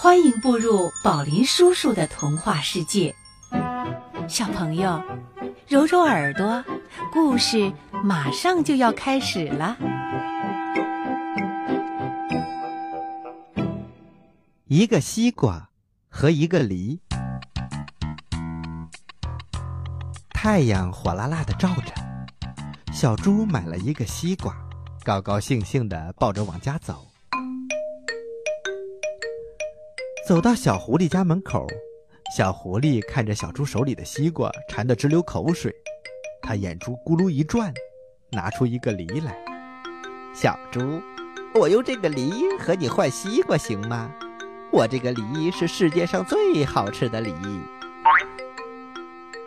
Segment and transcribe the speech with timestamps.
[0.00, 3.12] 欢迎步入宝林叔叔的童话世界，
[4.28, 5.02] 小朋友，
[5.66, 6.64] 揉揉耳朵，
[7.12, 7.72] 故事
[8.04, 9.76] 马上就要开始了。
[14.66, 15.68] 一个西瓜
[16.08, 17.00] 和一个梨，
[20.30, 21.92] 太阳火辣辣的照着，
[22.92, 24.54] 小猪买了一个西瓜，
[25.02, 27.07] 高高兴兴的抱着往家走。
[30.28, 31.66] 走到小狐狸家门口，
[32.36, 35.74] 小狐狸看着小猪手里的西瓜，馋得直流口水。
[36.42, 37.72] 他眼珠咕噜一转，
[38.32, 39.34] 拿出一个梨来。
[40.34, 41.00] 小猪，
[41.54, 44.10] 我用这个梨和你换西瓜行吗？
[44.70, 47.32] 我这个梨是世界上最好吃的梨。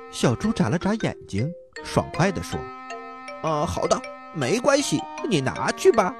[0.09, 1.53] 小猪眨了眨眼睛，
[1.83, 2.59] 爽快地说
[3.47, 4.01] ：“啊，好的，
[4.33, 6.11] 没关系，你拿去吧。”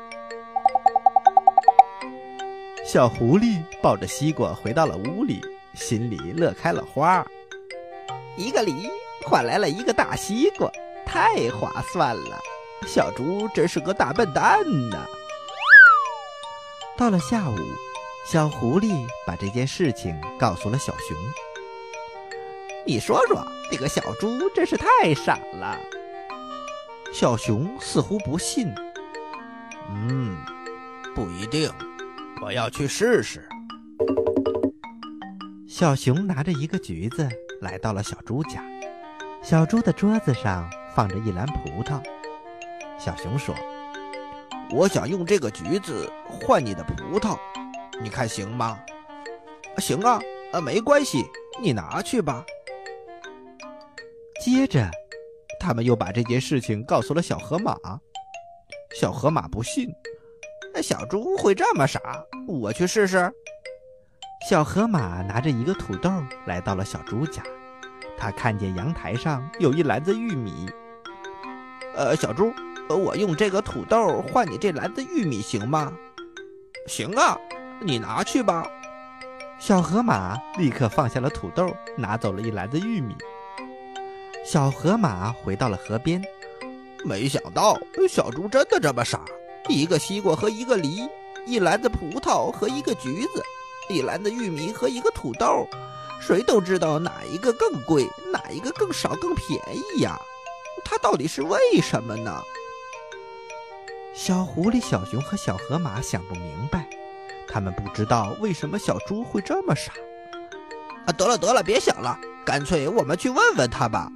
[2.83, 5.41] 小狐狸抱着西瓜回到了屋里，
[5.73, 7.25] 心里乐开了花。
[8.35, 8.89] 一个梨
[9.25, 10.69] 换来了一个大西瓜，
[11.05, 12.39] 太划算了！
[12.87, 15.05] 小猪真是个大笨蛋呢。
[16.97, 17.55] 到了下午，
[18.25, 21.15] 小狐狸把这件事情告诉了小熊。
[22.85, 25.77] 你说说，这个小猪真是太傻了。
[27.13, 28.73] 小熊似乎不信。
[29.89, 30.35] 嗯，
[31.13, 31.71] 不一定。
[32.41, 33.47] 我要去试试。
[35.67, 37.29] 小熊拿着一个橘子
[37.61, 38.63] 来到了小猪家，
[39.43, 42.01] 小猪的桌子上放着一篮葡萄。
[42.97, 43.55] 小熊说
[44.73, 47.37] ：“我想用这个橘子换你的葡萄，
[48.01, 48.77] 你看行吗
[49.77, 50.19] ？”“行啊，
[50.51, 51.23] 啊，没关系，
[51.61, 52.43] 你拿去吧。”
[54.43, 54.89] 接着，
[55.59, 57.77] 他们又把这件事情告诉了小河马。
[58.99, 59.87] 小河马不信。
[60.81, 62.01] 小猪会这么傻？
[62.47, 63.31] 我去试试。
[64.49, 66.11] 小河马拿着一个土豆
[66.45, 67.43] 来到了小猪家，
[68.17, 70.67] 他看见阳台上有一篮子玉米。
[71.93, 72.51] 呃，小猪，
[72.89, 75.93] 我用这个土豆换你这篮子玉米行吗？
[76.87, 77.37] 行啊，
[77.79, 78.67] 你拿去吧。
[79.59, 83.15] 小河马立刻放下了土豆，拿走了一篮子玉米。
[84.43, 86.19] 小河马回到了河边，
[87.05, 87.77] 没想到
[88.09, 89.23] 小猪真的这么傻。
[89.71, 91.07] 一个西瓜和一个梨，
[91.45, 93.43] 一篮子葡萄和一个橘子，
[93.89, 95.67] 一篮子玉米和一个土豆，
[96.19, 99.59] 谁都知道哪一个更贵，哪一个更少更便
[99.95, 100.19] 宜呀？
[100.83, 102.41] 它到底是为什么呢？
[104.13, 106.87] 小狐狸、小熊和小河马想不明白，
[107.47, 109.93] 他们不知道为什么小猪会这么傻。
[111.05, 114.11] 啊，得了得了，别想了，干脆我们去问问他吧。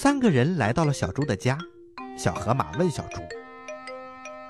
[0.00, 1.58] 三个人来到了小猪的家，
[2.16, 3.20] 小河马问小猪：“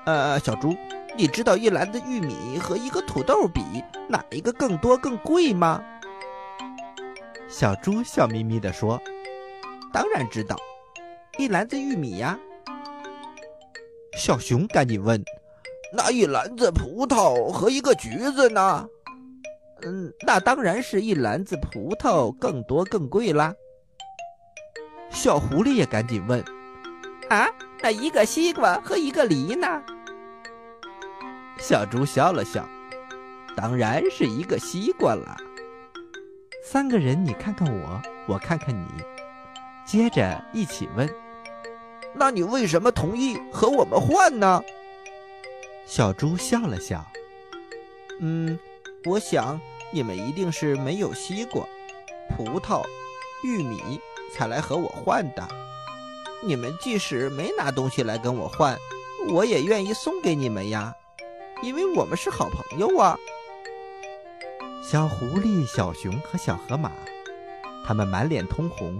[0.05, 0.75] 呃，小猪，
[1.17, 3.59] 你知道一篮子玉米和一个土豆比
[4.07, 5.83] 哪一个更多更贵吗？”
[7.49, 9.01] 小猪笑眯眯地说
[9.91, 10.55] ：“当然知道，
[11.39, 12.37] 一篮子玉米呀。”
[14.19, 15.19] 小熊赶紧问
[15.97, 18.87] ：“那一篮子葡萄和一个橘子呢
[19.81, 23.51] ？”“嗯，那当然是一篮子葡萄更多更贵啦。”
[25.11, 26.43] 小狐狸也赶紧问
[27.29, 27.47] ：“啊，
[27.81, 29.81] 那一个西瓜和一个梨呢？”
[31.59, 32.67] 小猪笑了笑
[33.55, 35.35] ：“当然是一个西瓜了。”
[36.63, 38.87] 三个人，你看看我，我看看你，
[39.85, 41.09] 接着一起问
[42.13, 44.61] ：“那你为什么同意和我们换呢？”
[45.85, 47.03] 小猪笑了笑
[48.21, 48.57] ：“嗯，
[49.05, 49.59] 我想
[49.91, 51.65] 你们一定是没有西瓜、
[52.29, 52.83] 葡萄、
[53.43, 53.99] 玉米。”
[54.29, 55.47] 才来和我换的。
[56.41, 58.77] 你们即使没拿东西来跟我换，
[59.29, 60.93] 我也愿意送给你们呀，
[61.61, 63.17] 因为我们是好朋友啊。
[64.81, 66.91] 小狐狸、小熊和小河马，
[67.85, 68.97] 他们满脸通红。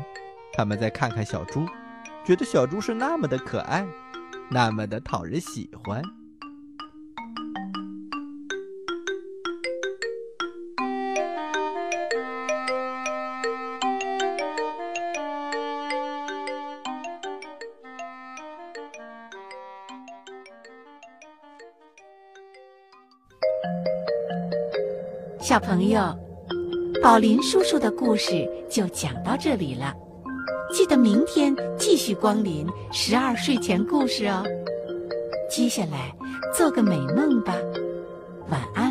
[0.52, 1.66] 他们再看看小猪，
[2.26, 3.88] 觉得小猪是那么的可爱，
[4.50, 6.02] 那么的讨人喜欢。
[25.50, 26.16] 小朋友，
[27.01, 29.96] 宝林叔叔的故事就讲到这里了。
[30.72, 34.44] 记得明天继续光临十二睡前故事哦。
[35.50, 36.16] 接下来
[36.56, 37.56] 做个美梦吧，
[38.51, 38.88] 晚安。